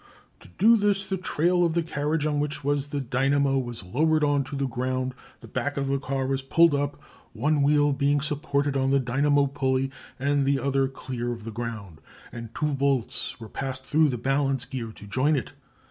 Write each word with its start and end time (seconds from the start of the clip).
To 0.39 0.47
do 0.57 0.77
this 0.77 1.07
the 1.07 1.15
trail 1.15 1.63
of 1.63 1.75
the 1.75 1.83
carriage, 1.83 2.25
on 2.25 2.39
which 2.39 2.63
was 2.63 2.87
the 2.87 2.99
dynamo, 2.99 3.59
was 3.59 3.83
lowered 3.83 4.23
on 4.23 4.43
to 4.45 4.55
the 4.55 4.65
ground, 4.65 5.13
the 5.41 5.47
back 5.47 5.77
of 5.77 5.87
the 5.89 5.99
car 5.99 6.25
was 6.25 6.41
pulled 6.41 6.73
up, 6.73 6.99
one 7.33 7.61
wheel 7.61 7.93
being 7.93 8.19
supported 8.19 8.75
on 8.75 8.89
the 8.89 8.99
dynamo 8.99 9.45
pulley 9.45 9.91
and 10.17 10.43
the 10.47 10.57
other 10.57 10.87
clear 10.87 11.31
of 11.31 11.43
the 11.43 11.51
ground, 11.51 12.01
and 12.31 12.49
two 12.55 12.73
bolts 12.73 13.39
were 13.39 13.47
passed 13.47 13.85
through 13.85 14.09
the 14.09 14.17
balance 14.17 14.65
gear 14.65 14.91
to 14.91 15.05
join 15.05 15.35
it. 15.35 15.53